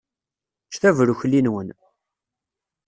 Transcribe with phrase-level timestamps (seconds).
[0.67, 1.69] Ččet abrukli-nwen!